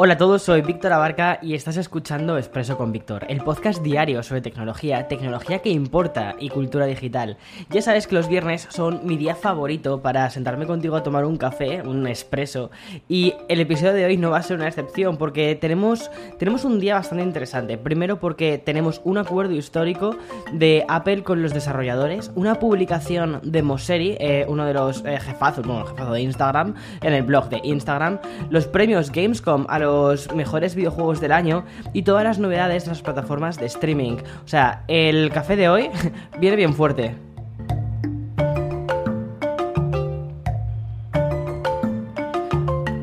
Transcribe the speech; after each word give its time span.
Hola 0.00 0.14
a 0.14 0.16
todos, 0.16 0.42
soy 0.42 0.62
Víctor 0.62 0.92
Abarca 0.92 1.40
y 1.42 1.54
estás 1.54 1.76
escuchando 1.76 2.38
Expreso 2.38 2.76
con 2.76 2.92
Víctor, 2.92 3.26
el 3.28 3.42
podcast 3.42 3.82
diario 3.82 4.22
sobre 4.22 4.40
tecnología, 4.40 5.08
tecnología 5.08 5.58
que 5.58 5.70
importa 5.70 6.36
y 6.38 6.50
cultura 6.50 6.86
digital. 6.86 7.36
Ya 7.70 7.82
sabes 7.82 8.06
que 8.06 8.14
los 8.14 8.28
viernes 8.28 8.68
son 8.70 9.00
mi 9.02 9.16
día 9.16 9.34
favorito 9.34 10.00
para 10.00 10.30
sentarme 10.30 10.66
contigo 10.68 10.94
a 10.94 11.02
tomar 11.02 11.24
un 11.24 11.36
café, 11.36 11.82
un 11.82 12.06
expreso, 12.06 12.70
y 13.08 13.34
el 13.48 13.58
episodio 13.58 13.92
de 13.92 14.04
hoy 14.04 14.16
no 14.16 14.30
va 14.30 14.36
a 14.36 14.42
ser 14.44 14.58
una 14.58 14.68
excepción 14.68 15.16
porque 15.16 15.56
tenemos, 15.56 16.12
tenemos 16.38 16.64
un 16.64 16.78
día 16.78 16.94
bastante 16.94 17.24
interesante. 17.24 17.76
Primero 17.76 18.20
porque 18.20 18.56
tenemos 18.56 19.00
un 19.02 19.18
acuerdo 19.18 19.54
histórico 19.54 20.14
de 20.52 20.84
Apple 20.86 21.24
con 21.24 21.42
los 21.42 21.52
desarrolladores, 21.52 22.30
una 22.36 22.60
publicación 22.60 23.40
de 23.42 23.62
Mosseri, 23.62 24.16
eh, 24.20 24.46
uno 24.46 24.64
de 24.64 24.74
los 24.74 25.04
eh, 25.04 25.18
jefazos, 25.18 25.66
bueno, 25.66 25.86
jefazo 25.86 26.12
de 26.12 26.20
Instagram, 26.20 26.76
en 27.00 27.14
el 27.14 27.24
blog 27.24 27.48
de 27.48 27.60
Instagram, 27.64 28.20
los 28.48 28.68
premios 28.68 29.10
Gamescom 29.10 29.66
a 29.68 29.80
los 29.80 29.87
los 29.88 30.34
mejores 30.34 30.74
videojuegos 30.74 31.20
del 31.20 31.32
año 31.32 31.64
y 31.92 32.02
todas 32.02 32.24
las 32.24 32.38
novedades 32.38 32.84
de 32.84 32.90
las 32.90 33.02
plataformas 33.02 33.58
de 33.58 33.66
streaming. 33.66 34.18
O 34.44 34.48
sea, 34.48 34.84
el 34.88 35.30
café 35.32 35.56
de 35.56 35.68
hoy 35.68 35.90
viene 36.40 36.56
bien 36.56 36.74
fuerte. 36.74 37.27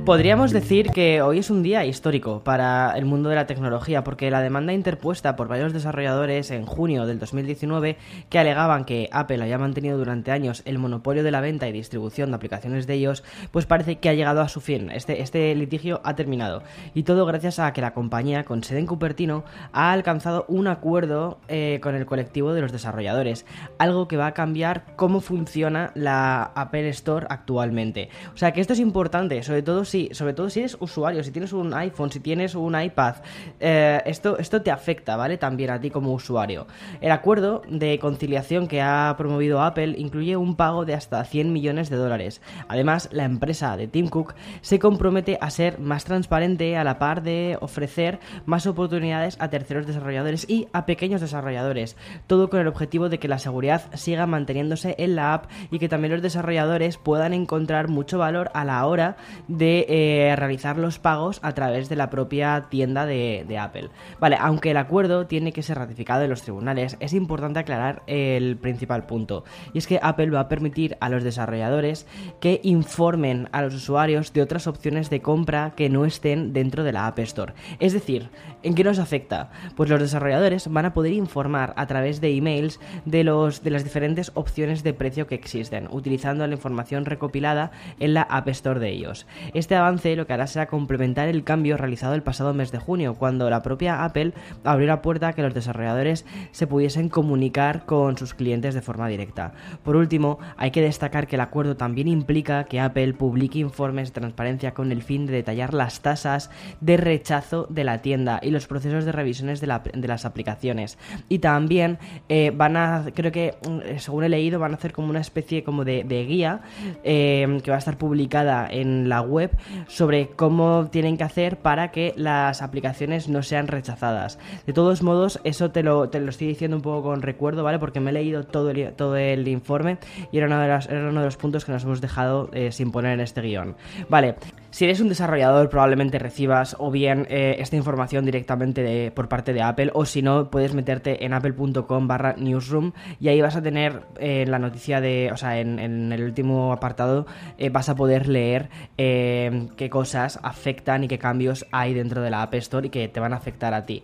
Podríamos 0.06 0.52
decir 0.52 0.92
que 0.92 1.24
hoy 1.24 1.40
es 1.40 1.50
un 1.50 1.64
día 1.64 1.84
histórico 1.84 2.44
para 2.44 2.96
el 2.96 3.06
mundo 3.06 3.30
de 3.30 3.36
la 3.36 3.48
tecnología 3.48 4.04
porque 4.04 4.30
la 4.30 4.40
demanda 4.40 4.72
interpuesta 4.72 5.36
por 5.36 5.48
varios 5.48 5.74
desarrolladores 5.74 6.52
en 6.52 6.68
junio 6.68 7.08
del 7.08 7.18
2019 7.18 7.98
que 8.30 8.38
alegaban 8.38 8.86
que 8.86 9.10
Apple 9.12 9.42
había 9.42 9.58
mantenido 9.58 9.98
durante 9.98 10.30
años 10.30 10.62
el 10.66 10.78
monopolio 10.78 11.24
de 11.24 11.32
la 11.32 11.42
venta 11.42 11.68
y 11.68 11.72
distribución 11.72 12.30
de 12.30 12.36
aplicaciones 12.36 12.86
de 12.86 12.94
ellos, 12.94 13.24
pues 13.50 13.66
parece 13.66 13.96
que 13.96 14.10
ha 14.10 14.14
llegado 14.14 14.42
a 14.42 14.48
su 14.48 14.62
fin. 14.62 14.92
Este, 14.92 15.24
este 15.24 15.56
litigio 15.56 16.02
ha 16.04 16.16
terminado 16.16 16.62
y 16.94 17.02
todo 17.02 17.26
gracias 17.26 17.58
a 17.58 17.74
que 17.74 17.82
la 17.82 17.96
compañía 17.96 18.44
con 18.44 18.64
sede 18.64 18.82
en 18.82 18.86
Cupertino 18.86 19.44
ha 19.74 19.92
alcanzado 19.92 20.46
un 20.48 20.68
acuerdo 20.68 21.40
eh, 21.48 21.80
con 21.82 21.96
el 21.96 22.06
colectivo 22.06 22.54
de 22.54 22.62
los 22.62 22.72
desarrolladores, 22.72 23.48
algo 23.80 24.08
que 24.08 24.18
va 24.18 24.28
a 24.28 24.34
cambiar 24.36 24.86
cómo 24.98 25.20
funciona 25.20 25.92
la 25.96 26.44
Apple 26.44 26.90
Store 26.90 27.26
actualmente. 27.28 28.10
O 28.36 28.38
sea 28.38 28.52
que 28.52 28.62
esto 28.62 28.74
es 28.74 28.80
importante, 28.80 29.42
sobre 29.42 29.64
todo 29.64 29.84
si 29.84 29.95
sobre 30.12 30.34
todo 30.34 30.50
si 30.50 30.60
eres 30.60 30.78
usuario, 30.80 31.24
si 31.24 31.32
tienes 31.32 31.54
un 31.54 31.74
iPhone, 31.74 32.12
si 32.12 32.20
tienes 32.20 32.56
un 32.56 32.80
iPad, 32.80 33.16
eh, 33.60 34.02
esto, 34.06 34.38
esto 34.38 34.62
te 34.62 34.72
afecta, 34.72 35.16
¿vale? 35.16 35.38
También 35.38 35.72
a 35.72 35.80
ti 35.80 35.90
como 35.90 36.14
usuario. 36.14 36.68
El 37.02 37.12
acuerdo 37.12 37.62
de 37.68 38.00
conciliación 38.00 38.68
que 38.68 38.82
ha 38.82 39.14
promovido 39.18 39.62
Apple 39.62 39.96
incluye 39.98 40.38
un 40.38 40.56
pago 40.56 40.86
de 40.86 40.94
hasta 40.94 41.24
100 41.24 41.52
millones 41.54 41.90
de 41.90 41.98
dólares. 41.98 42.42
Además, 42.68 43.10
la 43.12 43.24
empresa 43.24 43.78
de 43.78 43.88
Tim 43.88 44.10
Cook 44.10 44.36
se 44.62 44.80
compromete 44.80 45.38
a 45.42 45.50
ser 45.50 45.80
más 45.80 46.06
transparente 46.06 46.78
a 46.78 46.84
la 46.84 47.00
par 47.00 47.24
de 47.24 47.58
ofrecer 47.62 48.20
más 48.46 48.68
oportunidades 48.68 49.38
a 49.40 49.50
terceros 49.50 49.88
desarrolladores 49.88 50.50
y 50.50 50.68
a 50.74 50.86
pequeños 50.86 51.22
desarrolladores, 51.22 51.96
todo 52.28 52.50
con 52.50 52.60
el 52.60 52.68
objetivo 52.68 53.10
de 53.10 53.20
que 53.20 53.28
la 53.28 53.40
seguridad 53.40 53.84
siga 53.94 54.26
manteniéndose 54.26 54.96
en 54.98 55.16
la 55.16 55.34
app 55.34 55.52
y 55.72 55.80
que 55.80 55.90
también 55.90 56.14
los 56.14 56.22
desarrolladores 56.22 56.98
puedan 56.98 57.34
encontrar 57.34 57.88
mucho 57.88 58.18
valor 58.18 58.52
a 58.54 58.66
la 58.66 58.86
hora 58.86 59.18
de 59.48 59.85
eh, 59.88 60.36
realizar 60.36 60.78
los 60.78 61.00
pagos 61.00 61.40
a 61.42 61.54
través 61.54 61.90
de 61.90 61.96
la 61.96 62.10
propia 62.10 62.66
tienda 62.70 63.06
de, 63.06 63.58
Apple. 63.60 63.90
Vale, 64.20 64.38
aunque 64.40 64.72
el 64.72 64.78
acuerdo 64.78 65.28
tiene 65.28 65.54
que 65.54 65.64
ser 65.64 65.78
ratificado 65.78 66.24
en 66.24 66.30
los 66.30 66.42
tribunales, 66.42 66.98
es 67.00 67.14
importante 67.14 67.60
aclarar 67.60 68.04
el 68.08 68.58
principal 68.58 69.06
punto. 69.06 69.46
Y 69.74 69.78
es 69.78 69.88
que 69.88 70.00
Apple 70.02 70.30
va 70.30 70.42
a 70.42 70.48
permitir 70.50 70.98
a 71.00 71.10
los 71.10 71.24
desarrolladores 71.24 72.06
que 72.40 72.60
informen 72.64 73.48
a 73.52 73.62
los 73.62 73.74
usuarios 73.74 74.34
de 74.34 74.42
otras 74.42 74.68
opciones 74.68 75.10
de 75.10 75.22
compra 75.22 75.74
que 75.76 75.90
no 75.90 76.06
estén 76.06 76.54
dentro 76.54 76.84
de 76.84 76.92
la 76.92 77.08
App 77.08 77.20
Store. 77.20 77.54
Es 77.80 77.94
decir, 77.94 78.30
¿en 78.64 78.76
qué 78.76 78.84
nos 78.84 79.00
afecta? 79.00 79.52
Pues 79.76 79.90
los 79.90 80.02
desarrolladores 80.02 80.68
van 80.68 80.86
a 80.86 80.94
poder 80.94 81.14
informar 81.14 81.74
a 81.78 81.88
través 81.88 82.22
de 82.22 82.36
emails 82.36 82.80
de, 83.06 83.24
los, 83.24 83.64
de 83.64 83.72
las 83.72 83.84
diferentes 83.84 84.32
opciones 84.34 84.84
de 84.84 84.94
precio 84.94 85.28
que 85.28 85.36
existen, 85.36 85.88
utilizando 85.92 86.46
la 86.46 86.54
información 86.54 87.06
recopilada 87.06 87.72
en 88.00 88.14
la 88.14 88.24
App 88.24 88.48
Store 88.50 88.80
de 88.80 88.90
ellos. 88.90 89.26
Este 89.54 89.75
este 89.76 89.82
avance 89.82 90.16
lo 90.16 90.26
que 90.26 90.32
hará 90.32 90.48
será 90.48 90.68
complementar 90.68 91.28
el 91.28 91.44
cambio 91.44 91.76
realizado 91.76 92.16
el 92.16 92.24
pasado 92.24 92.54
mes 92.54 92.72
de 92.72 92.80
junio, 92.80 93.16
cuando 93.16 93.50
la 93.50 93.62
propia 93.62 94.06
Apple 94.06 94.32
abrió 94.64 94.88
la 94.88 95.02
puerta 95.02 95.28
a 95.28 95.34
que 95.34 95.42
los 95.42 95.54
desarrolladores 95.54 96.26
se 96.52 96.66
pudiesen 96.66 97.10
comunicar 97.10 97.86
con 97.86 98.18
sus 98.18 98.34
clientes 98.34 98.74
de 98.74 98.82
forma 98.82 99.10
directa. 99.10 99.52
Por 99.84 99.98
último, 99.98 100.40
hay 100.56 100.72
que 100.72 100.82
destacar 100.82 101.28
que 101.28 101.36
el 101.36 101.42
acuerdo 101.42 101.76
también 101.76 102.08
implica 102.08 102.64
que 102.64 102.80
Apple 102.80 103.16
publique 103.16 103.60
informes 103.60 104.14
de 104.14 104.22
transparencia 104.22 104.74
con 104.74 104.94
el 104.94 105.04
fin 105.04 105.26
de 105.26 105.34
detallar 105.34 105.74
las 105.74 106.00
tasas 106.00 106.50
de 106.80 106.96
rechazo 106.96 107.68
de 107.70 107.84
la 107.84 108.02
tienda 108.02 108.40
y 108.42 108.52
los 108.52 108.68
procesos 108.68 109.04
de 109.04 109.12
revisiones 109.12 109.60
de, 109.60 109.68
las 109.68 110.24
aplicaciones. 110.24 110.98
Y 111.28 111.40
también 111.40 111.98
eh, 112.30 112.54
van 112.56 112.78
a, 112.78 113.08
creo 113.14 113.34
que 113.34 113.56
mm, 113.68 113.98
según 113.98 114.24
he 114.24 114.30
leído, 114.30 114.58
van 114.58 114.72
a 114.72 114.76
hacer 114.76 114.94
como 114.94 115.10
una 115.10 115.20
especie 115.20 115.66
como 115.66 115.84
de, 115.84 116.04
guía 116.26 116.62
eh, 117.04 117.60
que 117.62 117.72
va 117.72 117.76
a 117.76 117.80
estar 117.80 117.98
publicada 117.98 118.70
en 118.72 119.10
la 119.10 119.20
web 119.22 119.52
sobre 119.88 120.30
cómo 120.30 120.88
tienen 120.92 121.18
que 121.18 121.24
hacer 121.24 121.58
para 121.58 121.92
que 121.92 122.14
las 122.18 122.62
aplicaciones 122.62 123.30
no 123.30 123.44
sean 123.44 123.68
rechazadas. 123.68 124.40
De 124.66 124.74
todos 124.74 125.02
modos, 125.02 125.40
eso 125.44 125.72
te 125.72 125.84
lo, 125.84 126.10
te 126.10 126.20
lo 126.20 126.30
estoy 126.30 126.48
diciendo 126.48 126.78
un 126.78 126.84
poco 126.84 127.04
con 127.04 127.22
recuerdo, 127.22 127.64
¿vale? 127.64 127.80
Porque 127.80 128.00
me 128.00 128.12
he 128.12 128.14
leído 128.14 128.44
todo 128.44 128.70
el, 128.72 128.94
todo 128.94 129.16
el 129.16 129.48
informe 129.48 129.98
y 130.32 130.38
era, 130.38 130.48
una 130.48 130.62
de 130.62 130.66
era 130.66 131.10
uno 131.10 131.20
de 131.20 131.26
los 131.26 131.38
puntos 131.38 131.66
que 131.66 131.72
nos 131.72 131.84
hemos 131.84 132.02
dejado 132.02 132.50
eh, 132.54 132.72
sin 132.72 132.92
poner 132.92 133.14
en 133.14 133.22
este 133.22 133.42
guion. 133.42 133.76
Vale. 134.10 134.36
Si 134.76 134.84
eres 134.84 135.00
un 135.00 135.08
desarrollador, 135.08 135.70
probablemente 135.70 136.20
recibas 136.20 136.76
o 136.80 136.92
bien 136.92 137.28
eh, 137.30 137.56
esta 137.60 137.78
información 137.78 138.26
directamente 138.26 139.10
por 139.12 139.30
parte 139.30 139.54
de 139.54 139.62
Apple, 139.62 139.92
o 139.94 140.04
si 140.04 140.22
no, 140.22 140.50
puedes 140.52 140.74
meterte 140.74 141.24
en 141.24 141.32
apple.com 141.32 142.08
barra 142.10 142.36
newsroom 142.38 142.92
y 143.22 143.30
ahí 143.30 143.40
vas 143.40 143.56
a 143.56 143.62
tener 143.62 144.02
en 144.20 144.50
eh, 144.50 144.52
la 144.52 144.60
noticia 144.60 145.00
de, 145.00 145.30
o 145.32 145.38
sea, 145.38 145.62
en, 145.62 146.12
el 146.12 146.22
último 146.22 146.74
apartado, 146.74 147.26
eh, 147.58 147.70
vas 147.70 147.88
a 147.88 147.96
poder 147.96 148.28
leer 148.28 148.68
qué 148.98 149.90
cosas 149.90 150.42
afectan 150.44 151.06
y 151.06 151.08
qué 151.08 151.20
cambios 151.20 151.66
hay 151.72 151.94
dentro 151.94 152.22
de 152.22 152.30
la 152.30 152.42
App 152.42 152.56
Store 152.56 152.88
y 152.88 152.90
que 152.90 153.08
te 153.08 153.22
van 153.22 153.32
a 153.32 153.38
afectar 153.38 153.74
a 153.74 153.86
ti. 153.86 154.04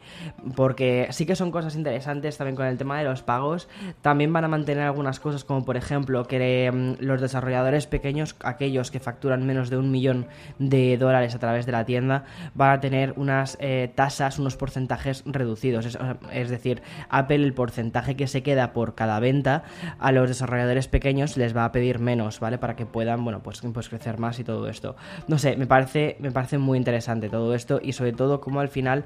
Porque 0.56 1.08
sí 1.10 1.26
que 1.26 1.36
son 1.36 1.52
cosas 1.52 1.76
interesantes 1.76 2.38
también 2.38 2.56
con 2.56 2.68
el 2.68 2.78
tema 2.78 2.98
de 2.98 3.04
los 3.04 3.24
pagos. 3.24 3.68
También 4.02 4.32
van 4.32 4.46
a 4.46 4.48
mantener 4.48 4.86
algunas 4.86 5.20
cosas 5.20 5.44
como, 5.44 5.66
por 5.66 5.76
ejemplo, 5.76 6.24
que 6.28 6.72
mm, 6.72 7.04
los 7.04 7.20
desarrolladores 7.20 7.88
pequeños, 7.88 8.38
aquellos 8.40 8.90
que 8.90 9.02
facturan 9.02 9.46
menos 9.46 9.70
de 9.70 9.76
un 9.76 9.92
millón 9.92 10.28
de 10.62 10.98
dólares 10.98 11.34
a 11.34 11.40
través 11.40 11.66
de 11.66 11.72
la 11.72 11.86
tienda 11.86 12.24
van 12.54 12.72
a 12.72 12.80
tener 12.80 13.14
unas 13.18 13.58
eh, 13.60 13.92
tasas, 13.96 14.38
unos 14.38 14.56
porcentajes 14.56 15.24
reducidos. 15.26 15.98
Es, 16.32 16.50
decir, 16.50 16.82
Apple 17.10 17.38
el 17.38 17.54
porcentaje 17.54 18.16
que 18.16 18.28
se 18.28 18.44
queda 18.44 18.74
por 18.74 18.94
cada 18.96 19.20
venta 19.20 19.64
a 20.00 20.12
los 20.12 20.30
desarrolladores 20.30 20.88
pequeños 20.88 21.36
les 21.38 21.56
va 21.56 21.66
a 21.66 21.72
pedir 21.72 22.00
menos, 22.00 22.40
¿vale? 22.40 22.58
Para 22.58 22.76
que 22.76 22.86
puedan, 22.86 23.24
bueno, 23.24 23.42
pues, 23.42 23.62
pues 23.74 23.90
crecer 23.90 24.20
más 24.20 24.40
y 24.40 24.44
todo 24.44 24.68
esto. 24.68 24.96
No 25.28 25.40
sé, 25.40 25.58
me 25.58 25.66
parece, 25.66 26.18
me 26.20 26.32
parece 26.32 26.58
muy 26.58 26.78
interesante 26.78 27.30
todo 27.30 27.56
esto 27.56 27.80
y 27.82 27.94
sobre 27.94 28.14
todo 28.14 28.40
cómo 28.40 28.60
al 28.60 28.70
final 28.70 29.06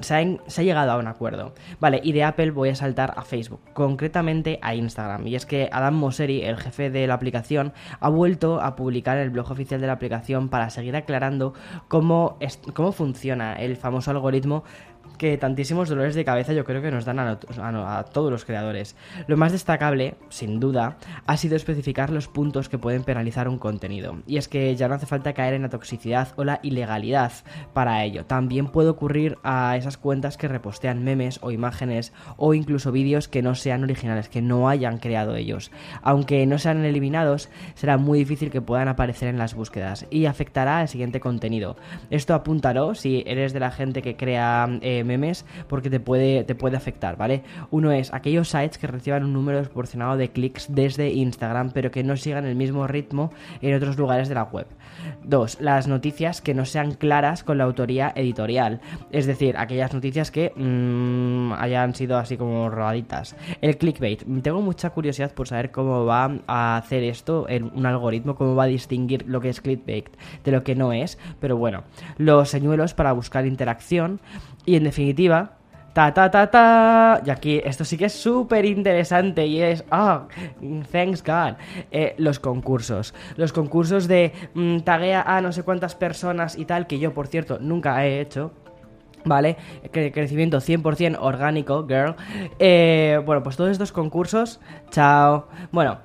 se, 0.00 0.14
ha, 0.14 0.62
llegado 0.62 0.92
a 0.92 0.96
un 0.96 1.08
acuerdo. 1.08 1.54
Vale, 1.78 2.00
y 2.02 2.12
de 2.12 2.24
Apple 2.24 2.52
voy 2.52 2.70
a 2.70 2.74
saltar 2.74 3.12
a 3.16 3.22
Facebook, 3.22 3.60
concretamente 3.74 4.58
a 4.62 4.74
Instagram. 4.74 5.26
Y 5.26 5.34
es 5.34 5.44
que 5.44 5.68
Adam 5.70 5.94
Mosseri, 5.94 6.42
el 6.42 6.56
jefe 6.56 6.90
de 6.90 7.06
la 7.06 7.14
aplicación, 7.14 7.74
ha 8.00 8.08
vuelto 8.08 8.60
a 8.60 8.76
publicar 8.76 9.18
el 9.18 9.30
blog 9.30 9.50
oficial 9.50 9.80
de 9.80 9.86
la 9.86 9.94
aplicación 9.94 10.48
para 10.48 10.70
seguir 10.70 10.85
aclarando 10.94 11.54
cómo, 11.88 12.38
cómo 12.74 12.92
funciona 12.92 13.54
el 13.54 13.76
famoso 13.76 14.10
algoritmo 14.12 14.62
que 15.16 15.36
tantísimos 15.38 15.88
dolores 15.88 16.14
de 16.14 16.24
cabeza 16.24 16.52
yo 16.52 16.64
creo 16.64 16.82
que 16.82 16.90
nos 16.90 17.04
dan 17.04 17.18
a, 17.18 18.04
todos 18.04 18.30
los 18.30 18.44
creadores. 18.44 18.96
Lo 19.26 19.36
más 19.36 19.52
destacable, 19.52 20.14
sin 20.28 20.60
duda, 20.60 20.98
ha 21.26 21.36
sido 21.36 21.56
especificar 21.56 22.10
los 22.10 22.28
puntos 22.28 22.68
que 22.68 22.78
pueden 22.78 23.04
penalizar 23.04 23.48
un 23.48 23.58
contenido. 23.58 24.16
Y 24.26 24.36
es 24.36 24.48
que 24.48 24.74
ya 24.76 24.88
no 24.88 24.94
hace 24.94 25.06
falta 25.06 25.32
caer 25.32 25.54
en 25.54 25.62
la 25.62 25.68
toxicidad 25.68 26.28
o 26.36 26.44
la 26.44 26.60
ilegalidad 26.62 27.32
para 27.72 28.04
ello. 28.04 28.24
También 28.24 28.68
puede 28.68 28.90
ocurrir 28.90 29.38
a 29.42 29.76
esas 29.76 29.96
cuentas 29.96 30.36
que 30.36 30.48
repostean 30.48 31.04
memes 31.04 31.38
o 31.42 31.50
imágenes 31.50 32.12
o 32.36 32.54
incluso 32.54 32.92
vídeos 32.92 33.28
que 33.28 33.42
no 33.42 33.54
sean 33.54 33.82
originales, 33.82 34.28
que 34.28 34.42
no 34.42 34.68
hayan 34.68 34.98
creado 34.98 35.36
ellos. 35.36 35.70
Aunque 36.02 36.46
no 36.46 36.58
sean 36.58 36.84
eliminados, 36.84 37.48
será 37.74 37.96
muy 37.96 38.18
difícil 38.18 38.50
que 38.50 38.60
puedan 38.60 38.88
aparecer 38.88 39.28
en 39.28 39.38
las 39.38 39.54
búsquedas 39.54 40.06
y 40.10 40.26
afectará 40.26 40.78
al 40.78 40.88
siguiente 40.88 41.20
contenido. 41.20 41.76
Esto 42.10 42.34
apúntalo 42.34 42.94
si 42.94 43.22
eres 43.26 43.52
de 43.52 43.60
la 43.60 43.70
gente 43.70 44.02
que 44.02 44.16
crea 44.16 44.68
eh, 44.80 45.04
memes 45.06 45.44
porque 45.68 45.90
te 45.90 46.00
puede, 46.00 46.44
te 46.44 46.54
puede 46.54 46.76
afectar, 46.76 47.16
¿vale? 47.16 47.42
Uno 47.70 47.92
es 47.92 48.12
aquellos 48.12 48.48
sites 48.48 48.78
que 48.78 48.86
reciban 48.86 49.24
un 49.24 49.32
número 49.32 49.58
desproporcionado 49.58 50.16
de 50.16 50.30
clics 50.30 50.66
desde 50.68 51.10
Instagram 51.10 51.70
pero 51.72 51.90
que 51.90 52.04
no 52.04 52.16
sigan 52.16 52.46
el 52.46 52.56
mismo 52.56 52.86
ritmo 52.86 53.32
en 53.60 53.74
otros 53.74 53.96
lugares 53.96 54.28
de 54.28 54.34
la 54.34 54.44
web. 54.44 54.66
Dos, 55.22 55.58
las 55.60 55.88
noticias 55.88 56.40
que 56.40 56.54
no 56.54 56.64
sean 56.64 56.92
claras 56.92 57.44
con 57.44 57.58
la 57.58 57.64
autoría 57.64 58.12
editorial, 58.14 58.80
es 59.10 59.26
decir, 59.26 59.56
aquellas 59.56 59.92
noticias 59.92 60.30
que 60.30 60.52
mm, 60.56 61.52
hayan 61.52 61.94
sido 61.94 62.18
así 62.18 62.36
como 62.36 62.68
rodaditas. 62.70 63.36
El 63.60 63.76
clickbait, 63.76 64.24
tengo 64.42 64.62
mucha 64.62 64.90
curiosidad 64.90 65.32
por 65.32 65.48
saber 65.48 65.70
cómo 65.70 66.04
va 66.04 66.38
a 66.46 66.76
hacer 66.76 67.02
esto 67.04 67.46
un 67.74 67.86
algoritmo, 67.86 68.36
cómo 68.36 68.54
va 68.54 68.64
a 68.64 68.68
distinguir 68.68 69.24
lo 69.26 69.40
que 69.40 69.48
es 69.48 69.60
clickbait 69.60 70.08
de 70.44 70.52
lo 70.52 70.62
que 70.62 70.74
no 70.74 70.92
es, 70.92 71.18
pero 71.40 71.56
bueno, 71.56 71.84
los 72.18 72.48
señuelos 72.48 72.94
para 72.94 73.12
buscar 73.12 73.46
interacción 73.46 74.20
y 74.66 74.76
en 74.76 74.84
definitiva, 74.84 75.52
ta 75.94 76.12
ta 76.12 76.30
ta 76.30 76.50
ta. 76.50 77.22
Y 77.24 77.30
aquí 77.30 77.62
esto 77.64 77.84
sí 77.84 77.96
que 77.96 78.06
es 78.06 78.12
súper 78.12 78.66
interesante 78.66 79.46
y 79.46 79.62
es, 79.62 79.84
ah, 79.90 80.26
thanks 80.92 81.22
God, 81.24 81.54
eh, 81.90 82.14
los 82.18 82.38
concursos. 82.38 83.14
Los 83.36 83.52
concursos 83.54 84.06
de 84.06 84.32
mm, 84.52 84.80
taguea 84.80 85.22
a 85.22 85.40
no 85.40 85.52
sé 85.52 85.62
cuántas 85.62 85.94
personas 85.94 86.58
y 86.58 86.66
tal, 86.66 86.86
que 86.86 86.98
yo 86.98 87.14
por 87.14 87.28
cierto 87.28 87.58
nunca 87.60 88.04
he 88.04 88.20
hecho. 88.20 88.52
¿Vale? 89.26 89.56
crecimiento 89.90 90.58
100% 90.58 91.18
orgánico, 91.20 91.86
girl. 91.86 92.14
Eh, 92.58 93.20
bueno, 93.24 93.42
pues 93.42 93.56
todos 93.56 93.70
estos 93.70 93.92
concursos, 93.92 94.60
chao. 94.90 95.48
Bueno, 95.72 95.98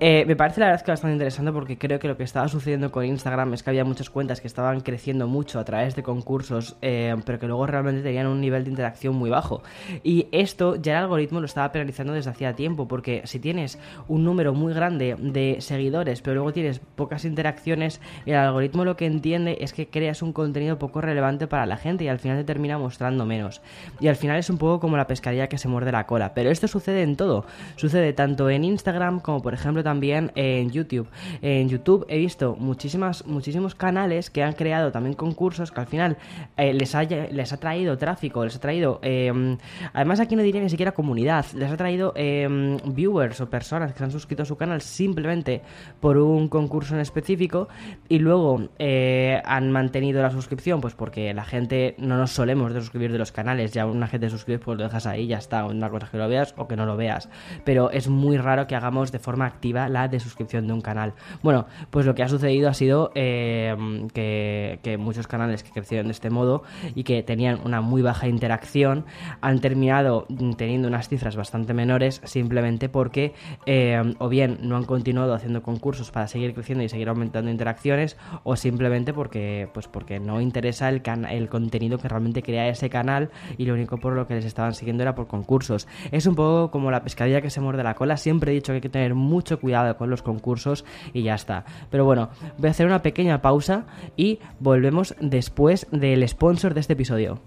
eh, 0.00 0.24
me 0.26 0.36
parece 0.36 0.60
la 0.60 0.66
verdad 0.66 0.84
que 0.84 0.92
bastante 0.92 1.14
interesante 1.14 1.52
porque 1.52 1.76
creo 1.76 1.98
que 1.98 2.08
lo 2.08 2.16
que 2.16 2.22
estaba 2.22 2.48
sucediendo 2.48 2.90
con 2.90 3.04
Instagram 3.04 3.52
es 3.54 3.62
que 3.62 3.70
había 3.70 3.84
muchas 3.84 4.10
cuentas 4.10 4.40
que 4.40 4.46
estaban 4.46 4.80
creciendo 4.80 5.26
mucho 5.26 5.58
a 5.58 5.64
través 5.64 5.96
de 5.96 6.02
concursos, 6.02 6.76
eh, 6.82 7.16
pero 7.26 7.38
que 7.38 7.46
luego 7.46 7.66
realmente 7.66 8.02
tenían 8.02 8.26
un 8.26 8.40
nivel 8.40 8.64
de 8.64 8.70
interacción 8.70 9.14
muy 9.14 9.30
bajo. 9.30 9.62
Y 10.02 10.28
esto 10.32 10.76
ya 10.76 10.92
el 10.92 11.04
algoritmo 11.04 11.40
lo 11.40 11.46
estaba 11.46 11.72
penalizando 11.72 12.12
desde 12.12 12.30
hacía 12.30 12.54
tiempo, 12.54 12.86
porque 12.86 13.22
si 13.24 13.40
tienes 13.40 13.78
un 14.06 14.24
número 14.24 14.54
muy 14.54 14.72
grande 14.72 15.16
de 15.18 15.56
seguidores, 15.60 16.22
pero 16.22 16.34
luego 16.34 16.52
tienes 16.52 16.78
pocas 16.78 17.24
interacciones, 17.24 18.00
el 18.24 18.36
algoritmo 18.36 18.84
lo 18.84 18.96
que 18.96 19.06
entiende 19.06 19.58
es 19.60 19.72
que 19.72 19.88
creas 19.88 20.22
un 20.22 20.32
contenido 20.32 20.78
poco 20.78 21.00
relevante 21.00 21.46
para 21.46 21.66
la 21.66 21.76
gente 21.76 22.04
y 22.04 22.08
al 22.08 22.18
final 22.18 22.38
te 22.38 22.44
mostrando 22.76 23.24
menos. 23.24 23.62
Y 24.00 24.08
al 24.08 24.16
final 24.16 24.38
es 24.38 24.50
un 24.50 24.58
poco 24.58 24.80
como 24.80 24.96
la 24.96 25.06
pescadilla 25.06 25.48
que 25.48 25.56
se 25.56 25.68
muerde 25.68 25.92
la 25.92 26.06
cola. 26.06 26.34
Pero 26.34 26.50
esto 26.50 26.68
sucede 26.68 27.02
en 27.02 27.16
todo. 27.16 27.46
Sucede 27.76 28.12
tanto 28.12 28.50
en 28.50 28.64
Instagram 28.64 29.20
como 29.20 29.40
por 29.40 29.54
ejemplo 29.54 29.82
también 29.82 30.32
en 30.34 30.70
YouTube. 30.70 31.08
En 31.40 31.68
YouTube 31.68 32.04
he 32.08 32.18
visto 32.18 32.56
muchísimas, 32.56 33.24
muchísimos 33.26 33.74
canales 33.74 34.28
que 34.28 34.42
han 34.42 34.52
creado 34.52 34.92
también 34.92 35.14
concursos 35.14 35.70
que 35.70 35.80
al 35.80 35.86
final 35.86 36.16
eh, 36.56 36.74
les, 36.74 36.94
les 37.32 37.52
ha 37.52 37.56
traído 37.56 37.96
tráfico, 37.96 38.44
les 38.44 38.56
ha 38.56 38.60
traído... 38.60 38.98
Em, 39.02 39.56
además 39.92 40.20
aquí 40.20 40.36
no 40.36 40.42
diría 40.42 40.60
ni 40.60 40.70
siquiera 40.70 40.92
comunidad, 40.92 41.46
les 41.54 41.70
ha 41.70 41.76
traído 41.76 42.12
em, 42.16 42.76
viewers 42.84 43.40
o 43.40 43.48
personas 43.48 43.92
que 43.92 43.98
se 43.98 44.04
han 44.04 44.10
suscrito 44.10 44.42
a 44.42 44.46
su 44.46 44.56
canal 44.56 44.80
simplemente 44.80 45.62
por 46.00 46.18
un 46.18 46.48
concurso 46.48 46.94
en 46.94 47.00
específico 47.00 47.68
y 48.08 48.18
luego 48.18 48.68
eh, 48.78 49.40
han 49.44 49.70
mantenido 49.70 50.22
la 50.22 50.30
suscripción 50.30 50.80
pues 50.80 50.94
porque 50.94 51.32
la 51.34 51.44
gente 51.44 51.94
no 51.98 52.16
nos 52.16 52.32
de 52.48 52.80
suscribir 52.80 53.12
de 53.12 53.18
los 53.18 53.32
canales, 53.32 53.72
ya 53.72 53.86
una 53.86 54.06
gente 54.06 54.30
suscribe 54.30 54.58
pues 54.58 54.78
lo 54.78 54.84
dejas 54.84 55.06
ahí, 55.06 55.26
ya 55.26 55.38
está, 55.38 55.64
una 55.64 55.90
cosa 55.90 56.08
que 56.10 56.18
lo 56.18 56.28
veas 56.28 56.54
o 56.56 56.66
que 56.66 56.76
no 56.76 56.86
lo 56.86 56.96
veas, 56.96 57.28
pero 57.64 57.90
es 57.90 58.08
muy 58.08 58.38
raro 58.38 58.66
que 58.66 58.74
hagamos 58.74 59.12
de 59.12 59.18
forma 59.18 59.46
activa 59.46 59.88
la 59.88 60.08
de 60.08 60.20
suscripción 60.20 60.66
de 60.66 60.72
un 60.72 60.80
canal. 60.80 61.14
Bueno, 61.42 61.66
pues 61.90 62.06
lo 62.06 62.14
que 62.14 62.22
ha 62.22 62.28
sucedido 62.28 62.68
ha 62.68 62.74
sido 62.74 63.12
eh, 63.14 63.76
que, 64.12 64.96
muchos 64.98 65.26
canales 65.26 65.62
que 65.62 65.70
crecieron 65.70 66.06
de 66.06 66.12
este 66.12 66.30
modo 66.30 66.62
y 66.94 67.04
que 67.04 67.22
tenían 67.22 67.60
una 67.64 67.80
muy 67.80 68.02
baja 68.02 68.26
interacción 68.26 69.04
han 69.40 69.60
terminado 69.60 70.26
teniendo 70.56 70.88
unas 70.88 71.08
cifras 71.08 71.36
bastante 71.36 71.74
menores 71.74 72.20
simplemente 72.24 72.88
porque 72.88 73.34
eh, 73.66 74.02
o 74.18 74.28
bien 74.28 74.58
no 74.62 74.76
han 74.76 74.84
continuado 74.84 75.34
haciendo 75.34 75.62
concursos 75.62 76.10
para 76.10 76.26
seguir 76.26 76.54
creciendo 76.54 76.82
y 76.84 76.88
seguir 76.88 77.08
aumentando 77.08 77.50
interacciones 77.50 78.16
o 78.44 78.56
simplemente 78.56 79.12
porque 79.12 79.68
pues 79.72 79.88
porque 79.88 80.18
no 80.20 80.40
interesa 80.40 80.88
el, 80.88 81.02
el 81.30 81.48
contenido 81.48 81.98
que 81.98 82.08
realmente 82.08 82.37
crea 82.42 82.68
ese 82.68 82.90
canal 82.90 83.30
y 83.56 83.64
lo 83.64 83.74
único 83.74 83.98
por 83.98 84.14
lo 84.14 84.26
que 84.26 84.34
les 84.34 84.44
estaban 84.44 84.74
siguiendo 84.74 85.02
era 85.02 85.14
por 85.14 85.26
concursos. 85.26 85.86
Es 86.10 86.26
un 86.26 86.34
poco 86.34 86.70
como 86.70 86.90
la 86.90 87.02
pescadilla 87.02 87.40
que 87.40 87.50
se 87.50 87.60
muerde 87.60 87.82
la 87.82 87.94
cola. 87.94 88.16
Siempre 88.16 88.52
he 88.52 88.54
dicho 88.54 88.72
que 88.72 88.76
hay 88.76 88.80
que 88.80 88.88
tener 88.88 89.14
mucho 89.14 89.60
cuidado 89.60 89.96
con 89.96 90.10
los 90.10 90.22
concursos 90.22 90.84
y 91.12 91.22
ya 91.22 91.34
está. 91.34 91.64
Pero 91.90 92.04
bueno, 92.04 92.30
voy 92.58 92.68
a 92.68 92.70
hacer 92.70 92.86
una 92.86 93.02
pequeña 93.02 93.42
pausa 93.42 93.86
y 94.16 94.38
volvemos 94.60 95.14
después 95.20 95.86
del 95.90 96.26
sponsor 96.28 96.74
de 96.74 96.80
este 96.80 96.94
episodio. 96.94 97.40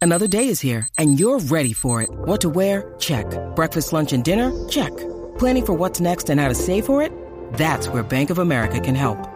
Another 0.00 0.28
day 0.28 0.48
is 0.48 0.62
here 0.62 0.86
and 0.98 1.18
you're 1.18 1.40
ready 1.50 1.72
for 1.72 2.02
it. 2.02 2.08
What 2.26 2.40
to 2.40 2.48
wear? 2.48 2.94
Check. 2.98 3.26
Breakfast, 3.54 3.92
lunch 3.92 4.12
and 4.12 4.22
dinner? 4.22 4.52
Check. 4.68 4.92
Planning 5.38 5.66
for 5.66 5.74
what's 5.74 6.00
next 6.00 6.30
and 6.30 6.40
how 6.40 6.48
to 6.48 6.54
save 6.54 6.84
for 6.84 7.02
it? 7.02 7.12
That's 7.54 7.88
where 7.88 8.02
Bank 8.02 8.30
of 8.30 8.38
America 8.38 8.80
can 8.80 8.94
help. 8.94 9.35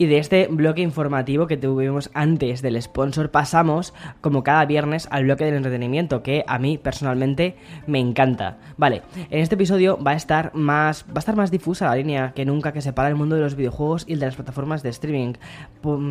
Y 0.00 0.06
de 0.06 0.16
este 0.16 0.46
bloque 0.46 0.80
informativo 0.80 1.46
que 1.46 1.58
tuvimos 1.58 2.08
antes 2.14 2.62
del 2.62 2.80
sponsor 2.80 3.30
pasamos, 3.30 3.92
como 4.22 4.42
cada 4.42 4.64
viernes, 4.64 5.06
al 5.10 5.24
bloque 5.24 5.44
del 5.44 5.56
entretenimiento, 5.56 6.22
que 6.22 6.42
a 6.46 6.58
mí 6.58 6.78
personalmente 6.78 7.56
me 7.86 7.98
encanta. 7.98 8.56
Vale, 8.78 9.02
en 9.28 9.40
este 9.40 9.56
episodio 9.56 10.02
va 10.02 10.12
a 10.12 10.16
estar 10.16 10.54
más, 10.54 11.04
va 11.04 11.16
a 11.16 11.18
estar 11.18 11.36
más 11.36 11.50
difusa 11.50 11.84
la 11.84 11.96
línea 11.96 12.32
que 12.34 12.46
nunca 12.46 12.72
que 12.72 12.80
separa 12.80 13.10
el 13.10 13.14
mundo 13.14 13.36
de 13.36 13.42
los 13.42 13.56
videojuegos 13.56 14.06
y 14.08 14.14
el 14.14 14.20
de 14.20 14.24
las 14.24 14.36
plataformas 14.36 14.82
de 14.82 14.88
streaming. 14.88 15.34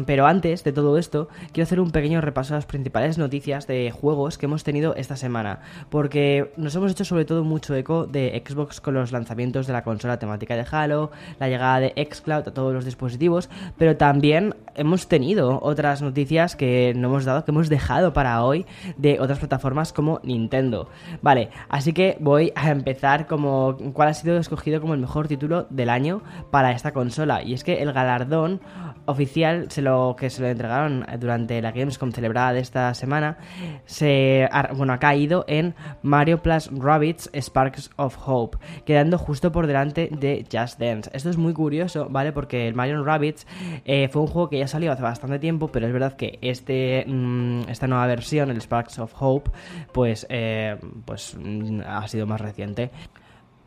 Pero 0.05 0.27
antes 0.27 0.63
de 0.63 0.71
todo 0.71 0.99
esto, 0.99 1.27
quiero 1.51 1.63
hacer 1.63 1.79
un 1.79 1.89
pequeño 1.89 2.21
repaso 2.21 2.53
a 2.53 2.57
las 2.57 2.67
principales 2.67 3.17
noticias 3.17 3.65
de 3.65 3.89
juegos 3.89 4.37
que 4.37 4.45
hemos 4.45 4.63
tenido 4.63 4.93
esta 4.93 5.15
semana, 5.15 5.61
porque 5.89 6.53
nos 6.57 6.75
hemos 6.75 6.91
hecho 6.91 7.05
sobre 7.05 7.25
todo 7.25 7.43
mucho 7.43 7.73
eco 7.73 8.05
de 8.05 8.39
Xbox 8.47 8.81
con 8.81 8.93
los 8.93 9.11
lanzamientos 9.11 9.65
de 9.65 9.73
la 9.73 9.83
consola 9.83 10.19
temática 10.19 10.55
de 10.55 10.65
Halo, 10.69 11.09
la 11.39 11.49
llegada 11.49 11.79
de 11.79 12.07
Xcloud 12.07 12.49
a 12.49 12.53
todos 12.53 12.71
los 12.71 12.85
dispositivos, 12.85 13.49
pero 13.79 13.97
también 13.97 14.53
hemos 14.75 15.07
tenido 15.07 15.59
otras 15.61 16.01
noticias 16.01 16.55
que 16.55 16.93
no 16.95 17.07
hemos 17.07 17.25
dado, 17.25 17.43
que 17.43 17.51
hemos 17.51 17.69
dejado 17.69 18.13
para 18.13 18.43
hoy 18.43 18.65
de 18.97 19.19
otras 19.19 19.39
plataformas 19.39 19.91
como 19.91 20.19
Nintendo. 20.23 20.89
Vale, 21.21 21.49
así 21.67 21.93
que 21.93 22.17
voy 22.19 22.53
a 22.55 22.69
empezar 22.69 23.27
como 23.27 23.77
cuál 23.93 24.09
ha 24.09 24.13
sido 24.13 24.37
escogido 24.37 24.79
como 24.79 24.93
el 24.93 25.01
mejor 25.01 25.27
título 25.27 25.67
del 25.69 25.89
año 25.89 26.21
para 26.51 26.71
esta 26.71 26.93
consola. 26.93 27.43
Y 27.43 27.53
es 27.53 27.63
que 27.63 27.81
el 27.81 27.91
galardón 27.91 28.61
oficial 29.05 29.71
se 29.71 29.81
lo 29.81 30.15
que 30.17 30.29
se 30.29 30.41
lo 30.41 30.47
entregaron 30.47 31.05
durante 31.19 31.61
la 31.61 31.71
Gamescom 31.71 32.11
celebrada 32.11 32.53
de 32.53 32.59
esta 32.59 32.93
semana 32.93 33.37
se 33.85 34.47
ha, 34.51 34.71
bueno 34.73 34.93
ha 34.93 34.99
caído 34.99 35.45
en 35.47 35.73
Mario 36.03 36.43
Plus 36.43 36.69
Rabbits 36.71 37.29
Sparks 37.33 37.89
of 37.95 38.17
Hope 38.23 38.59
quedando 38.85 39.17
justo 39.17 39.51
por 39.51 39.65
delante 39.65 40.09
de 40.11 40.45
Just 40.51 40.79
Dance 40.79 41.09
esto 41.13 41.29
es 41.29 41.37
muy 41.37 41.53
curioso 41.53 42.07
vale 42.09 42.31
porque 42.31 42.67
el 42.67 42.75
Mario 42.75 43.03
Rabbits 43.03 43.47
eh, 43.85 44.09
fue 44.09 44.21
un 44.21 44.27
juego 44.27 44.49
que 44.49 44.59
ya 44.59 44.67
salió 44.67 44.91
hace 44.91 45.03
bastante 45.03 45.39
tiempo 45.39 45.69
pero 45.69 45.87
es 45.87 45.93
verdad 45.93 46.13
que 46.13 46.39
este 46.41 47.05
mm, 47.07 47.69
esta 47.69 47.87
nueva 47.87 48.07
versión 48.07 48.49
el 48.49 48.61
Sparks 48.61 48.99
of 48.99 49.13
Hope 49.19 49.51
pues 49.91 50.25
eh, 50.29 50.77
pues 51.05 51.37
mm, 51.39 51.81
ha 51.85 52.07
sido 52.07 52.25
más 52.25 52.41
reciente 52.41 52.91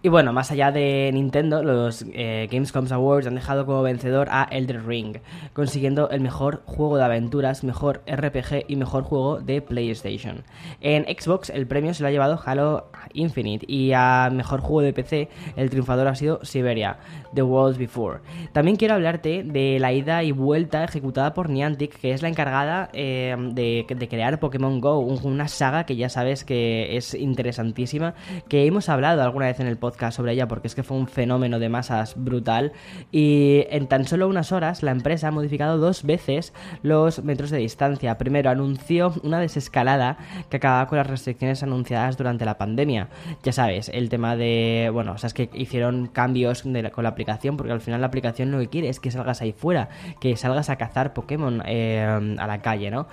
y 0.04 0.08
bueno, 0.08 0.32
más 0.32 0.50
allá 0.50 0.72
de 0.72 1.10
Nintendo, 1.14 1.62
los 1.62 2.04
eh, 2.12 2.48
Gamescom 2.50 2.88
Awards 2.90 3.28
han 3.28 3.36
dejado 3.36 3.64
como 3.66 3.82
vencedor 3.82 4.26
a 4.32 4.48
Elder 4.50 4.84
Ring, 4.84 5.18
consiguiendo 5.52 6.10
el 6.10 6.20
mejor 6.20 6.62
juego 6.66 6.96
de 6.96 7.04
aventuras, 7.04 7.62
mejor 7.62 8.02
RPG 8.10 8.64
y 8.66 8.74
mejor 8.74 9.04
juego 9.04 9.38
de 9.38 9.62
PlayStation. 9.62 10.42
En 10.80 11.04
Xbox 11.04 11.50
el 11.50 11.68
premio 11.68 11.94
se 11.94 12.02
lo 12.02 12.08
ha 12.08 12.10
llevado 12.10 12.40
Halo 12.44 12.90
Infinite 13.12 13.64
y 13.68 13.92
a 13.92 14.28
mejor 14.32 14.60
juego 14.60 14.80
de 14.80 14.92
PC 14.92 15.28
el 15.54 15.70
triunfador 15.70 16.08
ha 16.08 16.16
sido 16.16 16.44
Siberia. 16.44 16.98
The 17.34 17.42
World 17.42 17.78
Before. 17.78 18.20
También 18.52 18.76
quiero 18.76 18.94
hablarte 18.94 19.42
de 19.42 19.78
la 19.80 19.92
ida 19.92 20.22
y 20.22 20.32
vuelta 20.32 20.84
ejecutada 20.84 21.34
por 21.34 21.48
Niantic, 21.48 21.98
que 21.98 22.12
es 22.12 22.22
la 22.22 22.28
encargada 22.28 22.90
eh, 22.92 23.34
de, 23.52 23.86
crear 24.08 24.38
Pokémon 24.38 24.80
Go, 24.80 24.98
una 24.98 25.48
saga 25.48 25.84
que 25.84 25.96
ya 25.96 26.08
sabes 26.08 26.44
que 26.44 26.96
es 26.96 27.14
interesantísima, 27.14 28.14
que 28.48 28.66
hemos 28.66 28.88
hablado 28.88 29.22
alguna 29.22 29.46
vez 29.46 29.60
en 29.60 29.66
el 29.66 29.78
podcast 29.78 30.16
sobre 30.16 30.32
ella 30.32 30.48
porque 30.48 30.68
es 30.68 30.74
que 30.74 30.82
fue 30.82 30.96
un 30.96 31.06
fenómeno 31.06 31.58
de 31.58 31.68
masas 31.68 32.14
brutal 32.16 32.72
y 33.10 33.64
en 33.70 33.86
tan 33.86 34.06
solo 34.06 34.28
unas 34.28 34.52
horas 34.52 34.82
la 34.82 34.90
empresa 34.90 35.28
ha 35.28 35.30
modificado 35.30 35.78
dos 35.78 36.02
veces 36.04 36.52
los 36.82 37.22
metros 37.24 37.50
de 37.50 37.58
distancia. 37.58 38.18
Primero 38.18 38.50
anunció 38.50 39.14
una 39.22 39.40
desescalada 39.40 40.18
que 40.50 40.58
acababa 40.58 40.86
con 40.86 40.98
las 40.98 41.06
restricciones 41.06 41.62
anunciadas 41.62 42.16
durante 42.16 42.44
la 42.44 42.58
pandemia. 42.58 43.08
Ya 43.42 43.52
sabes, 43.52 43.88
el 43.88 44.08
tema 44.08 44.36
de, 44.36 44.90
bueno, 44.92 45.12
o 45.12 45.18
sea, 45.18 45.28
es 45.28 45.34
que 45.34 45.50
hicieron 45.54 46.06
cambios 46.06 46.62
con 46.62 47.04
la 47.04 47.10
aplicación 47.10 47.21
porque 47.56 47.72
al 47.72 47.80
final 47.80 48.00
la 48.00 48.06
aplicación 48.06 48.50
lo 48.50 48.58
que 48.58 48.68
quiere 48.68 48.88
es 48.88 49.00
que 49.00 49.10
salgas 49.10 49.40
ahí 49.42 49.52
fuera, 49.52 49.88
que 50.20 50.36
salgas 50.36 50.70
a 50.70 50.76
cazar 50.76 51.12
Pokémon 51.12 51.62
eh, 51.66 52.36
a 52.38 52.46
la 52.46 52.62
calle, 52.62 52.90
¿no? 52.90 53.06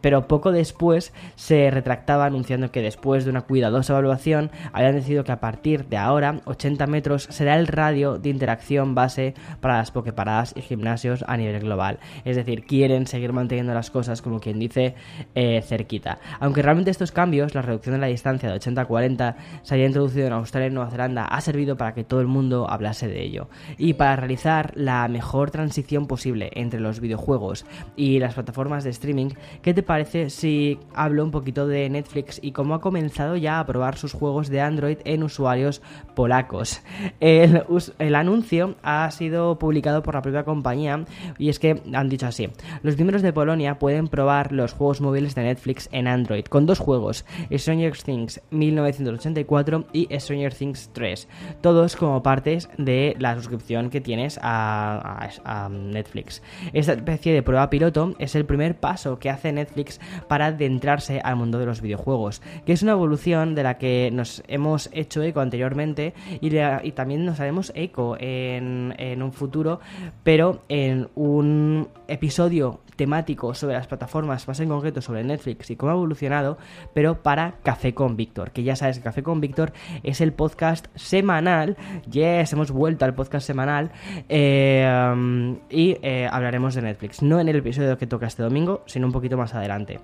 Pero 0.00 0.26
poco 0.28 0.52
después 0.52 1.12
se 1.36 1.70
retractaba 1.70 2.26
anunciando 2.26 2.70
que 2.70 2.82
después 2.82 3.24
de 3.24 3.30
una 3.30 3.42
cuidadosa 3.42 3.92
evaluación 3.92 4.50
habían 4.72 4.94
decidido 4.94 5.24
que 5.24 5.32
a 5.32 5.40
partir 5.40 5.86
de 5.86 5.96
ahora 5.96 6.40
80 6.44 6.86
metros 6.86 7.28
será 7.30 7.56
el 7.56 7.66
radio 7.66 8.18
de 8.18 8.28
interacción 8.28 8.94
base 8.94 9.34
para 9.60 9.78
las 9.78 9.90
Poképaradas 9.90 10.54
y 10.56 10.60
gimnasios 10.62 11.24
a 11.28 11.36
nivel 11.36 11.60
global. 11.60 11.98
Es 12.24 12.36
decir, 12.36 12.64
quieren 12.64 13.06
seguir 13.06 13.32
manteniendo 13.32 13.74
las 13.74 13.90
cosas 13.90 14.22
como 14.22 14.40
quien 14.40 14.58
dice 14.58 14.94
eh, 15.34 15.62
cerquita. 15.62 16.18
Aunque 16.40 16.62
realmente 16.62 16.90
estos 16.90 17.12
cambios, 17.12 17.54
la 17.54 17.62
reducción 17.62 17.94
de 17.94 18.00
la 18.00 18.06
distancia 18.06 18.48
de 18.48 18.56
80 18.56 18.80
a 18.80 18.84
40 18.84 19.36
se 19.62 19.74
había 19.74 19.86
introducido 19.86 20.26
en 20.26 20.32
Australia 20.32 20.68
y 20.68 20.70
Nueva 20.70 20.90
Zelanda, 20.90 21.24
ha 21.24 21.40
servido 21.40 21.76
para 21.76 21.94
que 21.94 22.04
todo 22.04 22.20
el 22.20 22.26
mundo 22.26 22.68
hablase 22.68 23.08
de 23.08 23.22
ello. 23.22 23.48
Y 23.78 23.94
para 23.94 24.16
realizar 24.16 24.72
la 24.74 25.06
mejor 25.08 25.50
transición 25.50 26.06
posible 26.06 26.50
entre 26.54 26.80
los 26.80 27.00
videojuegos 27.00 27.64
y 27.96 28.18
las 28.18 28.34
plataformas 28.34 28.84
de 28.84 28.90
streaming, 28.90 29.30
¿qué 29.62 29.74
te 29.74 29.82
parece 29.82 30.30
si 30.30 30.78
hablo 30.94 31.24
un 31.24 31.30
poquito 31.30 31.66
de 31.66 31.88
Netflix 31.88 32.38
y 32.42 32.52
cómo 32.52 32.74
ha 32.74 32.80
comenzado 32.80 33.36
ya 33.36 33.60
a 33.60 33.66
probar 33.66 33.96
sus 33.96 34.12
juegos 34.12 34.48
de 34.48 34.60
Android 34.60 34.98
en 35.04 35.22
usuarios 35.22 35.82
polacos? 36.14 36.82
El, 37.20 38.14
anuncio 38.14 38.76
ha 38.82 39.10
sido 39.10 39.58
publicado 39.58 40.02
por 40.02 40.14
la 40.14 40.22
propia 40.22 40.44
compañía 40.44 41.04
y 41.38 41.48
es 41.48 41.58
que 41.58 41.82
han 41.92 42.08
dicho 42.08 42.26
así, 42.26 42.48
los 42.82 42.96
miembros 42.96 43.22
de 43.22 43.32
Polonia 43.32 43.78
pueden 43.78 44.08
probar 44.08 44.52
los 44.52 44.72
juegos 44.72 45.00
móviles 45.00 45.34
de 45.34 45.42
Netflix 45.42 45.88
en 45.92 46.06
Android 46.06 46.44
con 46.44 46.66
dos 46.66 46.78
juegos, 46.78 47.24
Stranger 47.52 47.96
Things 47.96 48.40
1984 48.50 49.86
y 49.92 50.08
Stranger 50.18 50.54
Things 50.54 50.90
3, 50.92 51.28
todos 51.60 51.96
como 51.96 52.22
partes 52.22 52.68
de 52.78 53.16
la 53.18 53.34
suscripción 53.44 53.90
que 53.90 54.00
tienes 54.00 54.38
a, 54.42 55.28
Netflix. 55.70 56.42
Esta 56.72 56.92
especie 56.92 57.32
de 57.32 57.42
prueba 57.42 57.70
piloto 57.70 58.14
es 58.18 58.34
el 58.34 58.44
primer 58.44 58.76
paso 58.76 59.18
que 59.18 59.30
hace 59.30 59.52
Netflix 59.52 60.00
para 60.28 60.46
adentrarse 60.46 61.20
al 61.22 61.36
mundo 61.36 61.58
de 61.58 61.66
los 61.66 61.80
videojuegos, 61.80 62.42
que 62.64 62.72
es 62.72 62.82
una 62.82 62.92
evolución 62.92 63.54
de 63.54 63.62
la 63.62 63.78
que 63.78 64.10
nos 64.12 64.42
hemos 64.48 64.88
hecho 64.92 65.22
eco 65.22 65.40
anteriormente 65.40 66.14
y, 66.40 66.50
también 66.92 67.24
nos 67.24 67.40
haremos 67.40 67.72
eco 67.74 68.16
en, 68.18 68.94
en 68.98 69.22
un 69.22 69.32
futuro, 69.32 69.80
pero 70.22 70.62
en 70.68 71.08
un 71.14 71.88
episodio 72.08 72.80
temático 72.96 73.54
sobre 73.54 73.74
las 73.74 73.86
plataformas, 73.86 74.46
más 74.48 74.60
en 74.60 74.68
concreto 74.68 75.00
sobre 75.00 75.24
Netflix 75.24 75.70
y 75.70 75.76
cómo 75.76 75.92
ha 75.92 75.94
evolucionado, 75.94 76.58
pero 76.92 77.22
para 77.22 77.54
Café 77.62 77.94
con 77.94 78.16
Víctor, 78.16 78.50
que 78.50 78.62
ya 78.62 78.76
sabes 78.76 78.98
que 78.98 79.04
Café 79.04 79.22
con 79.22 79.40
Víctor 79.40 79.72
es 80.02 80.20
el 80.20 80.32
podcast 80.32 80.86
semanal, 80.94 81.76
yes, 82.10 82.52
hemos 82.52 82.70
vuelto 82.70 83.04
al 83.04 83.14
podcast 83.14 83.46
semanal 83.46 83.90
eh, 84.28 85.56
y 85.70 85.96
eh, 86.02 86.28
hablaremos 86.30 86.74
de 86.74 86.82
Netflix, 86.82 87.22
no 87.22 87.40
en 87.40 87.48
el 87.48 87.56
episodio 87.56 87.98
que 87.98 88.06
toca 88.06 88.26
este 88.26 88.42
domingo, 88.42 88.82
sino 88.86 89.06
un 89.06 89.12
poquito 89.12 89.36
más 89.36 89.54
adelante. 89.54 90.00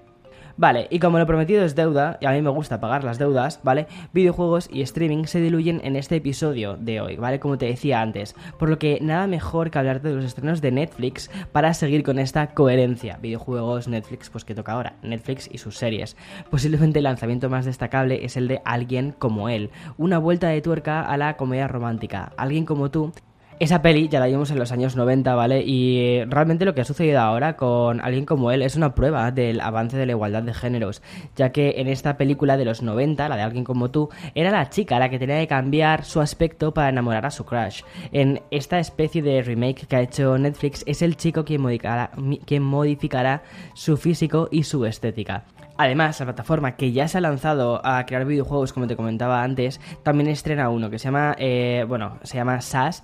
Vale, 0.57 0.89
y 0.91 0.99
como 0.99 1.19
lo 1.19 1.27
prometido 1.27 1.65
es 1.65 1.75
deuda, 1.75 2.19
y 2.21 2.27
a 2.27 2.33
mí 2.33 2.43
me 2.43 2.51
gusta 2.51 2.81
pagar 2.81 3.05
las 3.05 3.19
deudas, 3.19 3.61
¿vale? 3.63 3.87
Videojuegos 4.13 4.69
y 4.73 4.83
streaming 4.83 5.25
se 5.25 5.41
diluyen 5.41 5.81
en 5.85 5.97
este 5.97 6.17
episodio 6.17 6.77
de 6.77 7.01
hoy, 7.01 7.17
¿vale? 7.17 7.41
Como 7.41 7.59
te 7.59 7.67
decía 7.67 8.01
antes. 8.01 8.35
Por 8.59 8.69
lo 8.69 8.79
que 8.79 8.99
nada 9.01 9.27
mejor 9.27 9.71
que 9.71 9.79
hablarte 9.79 10.09
de 10.09 10.15
los 10.15 10.25
estrenos 10.25 10.61
de 10.61 10.73
Netflix 10.73 11.31
para 11.53 11.75
seguir 11.75 12.03
con 12.03 12.19
esta 12.19 12.49
coherencia. 12.49 13.19
Videojuegos, 13.21 13.89
Netflix, 13.89 14.31
pues 14.31 14.45
que 14.45 14.55
toca 14.55 14.73
ahora, 14.73 14.95
Netflix 15.03 15.49
y 15.51 15.59
sus 15.59 15.77
series. 15.77 16.17
Posiblemente 16.51 16.99
el 16.99 17.05
lanzamiento 17.05 17.49
más 17.49 17.65
destacable 17.65 18.25
es 18.25 18.37
el 18.37 18.49
de 18.49 18.61
Alguien 18.65 19.15
como 19.19 19.49
él, 19.49 19.71
una 19.99 20.19
vuelta 20.19 20.49
de 20.49 20.61
tuerca 20.61 21.03
a 21.03 21.17
la 21.17 21.37
comedia 21.37 21.69
romántica. 21.69 22.33
Alguien 22.37 22.65
como 22.65 22.91
tú 22.91 23.13
esa 23.61 23.83
peli 23.83 24.09
ya 24.09 24.21
la 24.21 24.27
vimos 24.27 24.51
en 24.51 24.59
los 24.59 24.73
años 24.73 24.97
90, 24.97 25.35
¿vale? 25.35 25.63
Y 25.65 26.25
realmente 26.25 26.65
lo 26.65 26.75
que 26.75 26.81
ha 26.81 26.85
sucedido 26.87 27.21
ahora 27.21 27.57
con 27.57 28.01
alguien 28.01 28.25
como 28.25 28.51
él 28.51 28.63
es 28.63 28.75
una 28.75 28.95
prueba 28.95 29.31
del 29.33 29.61
avance 29.61 29.99
de 29.99 30.07
la 30.07 30.13
igualdad 30.13 30.43
de 30.43 30.55
géneros, 30.55 31.03
ya 31.37 31.53
que 31.53 31.75
en 31.77 31.87
esta 31.87 32.17
película 32.17 32.57
de 32.57 32.65
los 32.65 32.81
90, 32.83 33.29
la 33.29 33.37
de 33.37 33.43
alguien 33.43 33.65
como 33.65 33.91
tú, 33.91 34.09
era 34.35 34.51
la 34.51 34.71
chica 34.71 34.99
la 34.99 35.11
que 35.11 35.19
tenía 35.19 35.39
que 35.41 35.47
cambiar 35.47 36.07
su 36.07 36.23
aspecto 36.23 36.73
para 36.73 36.89
enamorar 36.89 37.27
a 37.27 37.31
su 37.31 37.45
crush. 37.45 37.83
En 38.13 38.41
esta 38.51 38.79
especie 38.79 39.21
de 39.21 39.43
remake 39.43 39.87
que 39.87 39.97
ha 39.97 40.01
hecho 40.01 40.39
Netflix 40.39 40.83
es 40.87 41.03
el 41.03 41.19
chico 41.19 41.45
quien 41.45 41.61
modificará, 41.61 42.13
quien 42.47 42.63
modificará 42.63 43.43
su 43.75 43.99
físico 43.99 44.49
y 44.51 44.63
su 44.63 44.87
estética. 44.87 45.45
Además, 45.83 46.21
la 46.21 46.27
plataforma 46.27 46.77
que 46.77 46.93
ya 46.93 47.09
se 47.09 47.17
ha 47.17 47.21
lanzado 47.23 47.81
a 47.83 48.05
crear 48.05 48.27
videojuegos, 48.27 48.75
como 48.75 48.87
te 48.87 48.97
comentaba 48.97 49.43
antes, 49.43 49.81
también 50.03 50.29
estrena 50.29 50.69
uno 50.69 50.91
que 50.91 50.99
se 50.99 51.07
llama, 51.07 51.35
eh, 51.39 51.87
bueno, 51.89 52.19
se 52.23 52.37
llama 52.37 52.61
SAS, 52.61 53.03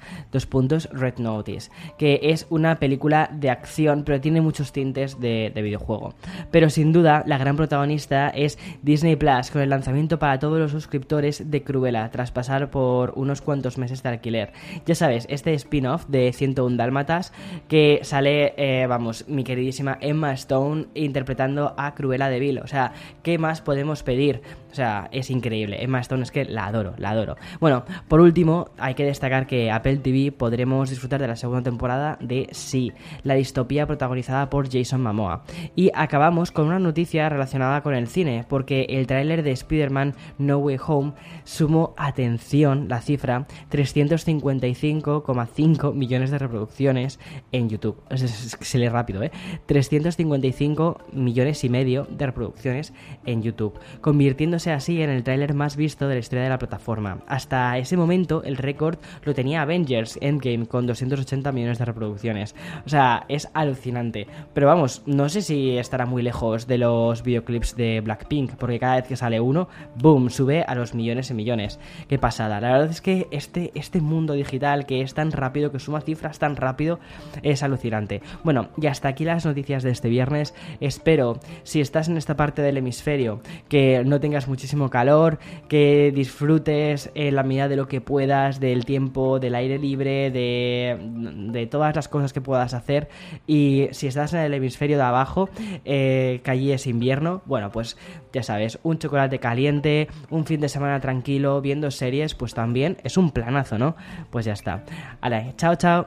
Red 0.92 1.14
Notice, 1.16 1.70
que 1.96 2.20
es 2.22 2.46
una 2.50 2.78
película 2.78 3.30
de 3.32 3.48
acción, 3.48 4.02
pero 4.04 4.20
tiene 4.20 4.42
muchos 4.42 4.72
tintes 4.72 5.18
de, 5.18 5.52
videojuego. 5.54 6.12
Pero 6.50 6.68
sin 6.68 6.92
duda, 6.92 7.24
la 7.26 7.38
gran 7.38 7.56
protagonista 7.56 8.28
es 8.28 8.58
Disney 8.82 9.16
Plus, 9.16 9.50
con 9.50 9.62
el 9.62 9.70
lanzamiento 9.70 10.18
para 10.18 10.38
todos 10.38 10.58
los 10.58 10.70
suscriptores 10.70 11.50
de 11.50 11.62
Cruella, 11.62 12.10
tras 12.10 12.30
pasar 12.30 12.70
por 12.70 13.14
unos 13.16 13.40
cuantos 13.40 13.78
meses 13.78 14.02
de 14.02 14.10
alquiler. 14.10 14.52
Ya 14.84 14.94
sabes, 14.94 15.26
este 15.30 15.54
spin-off 15.54 16.04
de 16.08 16.30
101 16.30 16.76
Dálmatas, 16.76 17.32
que 17.68 18.00
sale, 18.02 18.52
eh, 18.58 18.86
vamos, 18.86 19.26
mi 19.28 19.44
queridísima 19.44 19.96
Emma 20.02 20.34
Stone 20.34 20.88
interpretando 20.92 21.74
a 21.78 21.94
Cruella 21.94 22.28
de 22.28 22.38
Vil 22.38 22.65
o 22.66 22.68
sea, 22.68 22.92
¿qué 23.22 23.38
más 23.38 23.60
podemos 23.60 24.02
pedir? 24.02 24.42
O 24.76 24.84
sea, 24.84 25.08
es 25.10 25.30
increíble. 25.30 25.82
Emma 25.82 26.00
Stone 26.00 26.22
es 26.22 26.30
que 26.30 26.44
la 26.44 26.66
adoro, 26.66 26.92
la 26.98 27.12
adoro. 27.12 27.36
Bueno, 27.60 27.86
por 28.08 28.20
último, 28.20 28.68
hay 28.76 28.92
que 28.92 29.06
destacar 29.06 29.46
que 29.46 29.70
Apple 29.70 29.96
TV 29.96 30.32
podremos 30.32 30.90
disfrutar 30.90 31.18
de 31.18 31.26
la 31.26 31.36
segunda 31.36 31.62
temporada 31.62 32.18
de 32.20 32.50
Sí, 32.52 32.92
la 33.22 33.32
distopía 33.32 33.86
protagonizada 33.86 34.50
por 34.50 34.70
Jason 34.70 35.02
Momoa. 35.02 35.44
Y 35.74 35.90
acabamos 35.94 36.52
con 36.52 36.66
una 36.66 36.78
noticia 36.78 37.30
relacionada 37.30 37.80
con 37.80 37.94
el 37.94 38.06
cine, 38.06 38.44
porque 38.46 38.82
el 38.90 39.06
tráiler 39.06 39.42
de 39.42 39.52
Spider-Man 39.52 40.14
No 40.36 40.58
Way 40.58 40.76
Home 40.86 41.14
sumó, 41.44 41.94
atención, 41.96 42.90
la 42.90 43.00
cifra, 43.00 43.46
355,5 43.70 45.94
millones 45.94 46.30
de 46.30 46.38
reproducciones 46.38 47.18
en 47.50 47.70
YouTube. 47.70 47.96
se 48.10 48.76
lee 48.76 48.90
rápido, 48.90 49.22
¿eh? 49.22 49.30
355 49.64 50.98
millones 51.14 51.64
y 51.64 51.70
medio 51.70 52.06
de 52.10 52.26
reproducciones 52.26 52.92
en 53.24 53.42
YouTube, 53.42 53.80
convirtiéndose 54.02 54.65
así 54.72 55.02
en 55.02 55.10
el 55.10 55.22
tráiler 55.22 55.54
más 55.54 55.76
visto 55.76 56.08
de 56.08 56.14
la 56.14 56.20
historia 56.20 56.44
de 56.44 56.50
la 56.50 56.58
plataforma. 56.58 57.18
Hasta 57.26 57.78
ese 57.78 57.96
momento 57.96 58.42
el 58.44 58.56
récord 58.56 58.98
lo 59.24 59.34
tenía 59.34 59.62
Avengers 59.62 60.18
Endgame 60.20 60.66
con 60.66 60.86
280 60.86 61.52
millones 61.52 61.78
de 61.78 61.84
reproducciones. 61.84 62.54
O 62.84 62.88
sea, 62.88 63.24
es 63.28 63.48
alucinante. 63.54 64.26
Pero 64.54 64.66
vamos, 64.66 65.02
no 65.06 65.28
sé 65.28 65.42
si 65.42 65.76
estará 65.78 66.06
muy 66.06 66.22
lejos 66.22 66.66
de 66.66 66.78
los 66.78 67.22
videoclips 67.22 67.76
de 67.76 68.00
Blackpink, 68.00 68.56
porque 68.56 68.78
cada 68.78 68.96
vez 68.96 69.06
que 69.06 69.16
sale 69.16 69.40
uno, 69.40 69.68
boom, 69.96 70.30
sube 70.30 70.62
a 70.62 70.74
los 70.74 70.94
millones 70.94 71.30
y 71.30 71.34
millones. 71.34 71.78
Qué 72.08 72.18
pasada. 72.18 72.60
La 72.60 72.72
verdad 72.72 72.90
es 72.90 73.00
que 73.00 73.26
este, 73.30 73.70
este 73.74 74.00
mundo 74.00 74.34
digital 74.34 74.86
que 74.86 75.02
es 75.02 75.14
tan 75.14 75.32
rápido, 75.32 75.72
que 75.72 75.78
suma 75.78 76.00
cifras 76.00 76.38
tan 76.38 76.56
rápido, 76.56 76.98
es 77.42 77.62
alucinante. 77.62 78.22
Bueno, 78.44 78.68
y 78.80 78.86
hasta 78.86 79.08
aquí 79.08 79.24
las 79.24 79.44
noticias 79.44 79.82
de 79.82 79.90
este 79.90 80.08
viernes. 80.08 80.54
Espero, 80.80 81.38
si 81.62 81.80
estás 81.80 82.08
en 82.08 82.16
esta 82.16 82.36
parte 82.36 82.62
del 82.62 82.76
hemisferio, 82.76 83.40
que 83.68 84.02
no 84.04 84.20
tengas 84.20 84.46
muchísimo 84.56 84.88
calor, 84.88 85.38
que 85.68 86.12
disfrutes 86.14 87.10
en 87.14 87.36
la 87.36 87.42
medida 87.42 87.68
de 87.68 87.76
lo 87.76 87.88
que 87.88 88.00
puedas 88.00 88.58
del 88.58 88.86
tiempo, 88.86 89.38
del 89.38 89.54
aire 89.54 89.78
libre, 89.78 90.30
de, 90.30 91.68
todas 91.70 91.94
las 91.94 92.08
cosas 92.08 92.32
que 92.32 92.40
puedas 92.40 92.72
hacer. 92.72 93.10
Y 93.46 93.88
si 93.90 94.06
estás 94.06 94.32
en 94.32 94.40
el 94.40 94.54
hemisferio 94.54 94.96
de 94.96 95.02
abajo, 95.02 95.50
eh, 95.84 96.40
que 96.42 96.50
allí 96.50 96.72
es 96.72 96.86
invierno, 96.86 97.42
bueno, 97.44 97.70
pues 97.70 97.98
ya 98.32 98.42
sabes, 98.42 98.78
un 98.82 98.98
chocolate 98.98 99.38
caliente, 99.40 100.08
un 100.30 100.46
fin 100.46 100.60
de 100.62 100.70
semana 100.70 100.98
tranquilo, 101.00 101.60
viendo 101.60 101.90
series, 101.90 102.34
pues 102.34 102.54
también 102.54 102.96
es 103.04 103.18
un 103.18 103.32
planazo, 103.32 103.76
¿no? 103.76 103.94
Pues 104.30 104.46
ya 104.46 104.54
está. 104.54 104.84
Vale, 105.20 105.52
chao, 105.58 105.74
chao. 105.74 106.06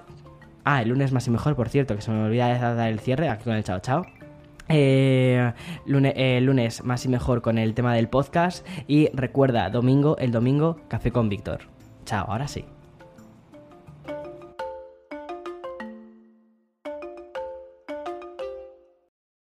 Ah, 0.65 0.81
el 0.81 0.89
lunes 0.89 1.11
más 1.11 1.27
y 1.27 1.29
mejor, 1.29 1.55
por 1.55 1.69
cierto, 1.69 1.95
que 1.95 2.01
se 2.01 2.09
me 2.09 2.23
olvida 2.23 2.47
de 2.47 2.57
dar 2.59 2.89
el 2.89 2.99
cierre 2.99 3.29
aquí 3.29 3.43
con 3.43 3.53
el 3.53 3.63
chao, 3.63 3.79
chao. 3.79 4.05
Eh, 4.69 5.51
lunes, 5.85 6.13
eh, 6.15 6.39
lunes 6.41 6.83
más 6.83 7.03
y 7.05 7.09
mejor 7.09 7.41
con 7.41 7.57
el 7.57 7.73
tema 7.73 7.95
del 7.95 8.07
podcast 8.07 8.65
y 8.87 9.09
recuerda, 9.13 9.69
domingo, 9.69 10.17
el 10.17 10.31
domingo, 10.31 10.79
café 10.87 11.11
con 11.11 11.27
Víctor. 11.27 11.61
Chao, 12.05 12.25
ahora 12.29 12.47
sí. 12.47 12.65